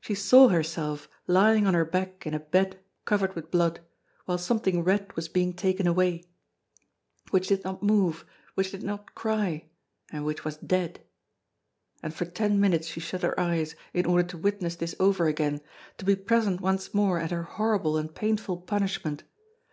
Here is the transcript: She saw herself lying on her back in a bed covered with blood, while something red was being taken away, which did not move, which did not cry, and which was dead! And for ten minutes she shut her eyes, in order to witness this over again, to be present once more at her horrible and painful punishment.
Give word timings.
She 0.00 0.14
saw 0.14 0.50
herself 0.50 1.08
lying 1.26 1.66
on 1.66 1.74
her 1.74 1.84
back 1.84 2.28
in 2.28 2.32
a 2.32 2.38
bed 2.38 2.78
covered 3.04 3.34
with 3.34 3.50
blood, 3.50 3.80
while 4.24 4.38
something 4.38 4.84
red 4.84 5.12
was 5.16 5.26
being 5.28 5.52
taken 5.52 5.88
away, 5.88 6.22
which 7.32 7.48
did 7.48 7.64
not 7.64 7.82
move, 7.82 8.24
which 8.54 8.70
did 8.70 8.84
not 8.84 9.16
cry, 9.16 9.64
and 10.12 10.24
which 10.24 10.44
was 10.44 10.58
dead! 10.58 11.00
And 12.04 12.14
for 12.14 12.24
ten 12.24 12.60
minutes 12.60 12.86
she 12.86 13.00
shut 13.00 13.22
her 13.22 13.34
eyes, 13.40 13.74
in 13.92 14.06
order 14.06 14.22
to 14.28 14.38
witness 14.38 14.76
this 14.76 14.94
over 15.00 15.26
again, 15.26 15.60
to 15.98 16.04
be 16.04 16.14
present 16.14 16.60
once 16.60 16.94
more 16.94 17.18
at 17.18 17.32
her 17.32 17.42
horrible 17.42 17.96
and 17.96 18.14
painful 18.14 18.58
punishment. 18.58 19.24